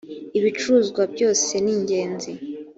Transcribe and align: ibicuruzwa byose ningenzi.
ibicuruzwa 0.37 1.01
byose 1.13 1.51
ningenzi. 1.63 2.31